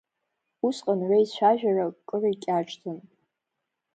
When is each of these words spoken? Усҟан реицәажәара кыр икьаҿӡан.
Усҟан 0.67 0.99
реицәажәара 1.09 1.85
кыр 2.07 2.23
икьаҿӡан. 2.33 2.99